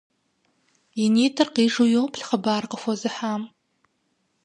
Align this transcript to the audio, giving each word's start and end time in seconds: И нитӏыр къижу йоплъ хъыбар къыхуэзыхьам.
И 1.03 1.05
нитӏыр 1.13 1.47
къижу 1.55 1.85
йоплъ 1.93 2.23
хъыбар 2.27 2.63
къыхуэзыхьам. 2.71 3.41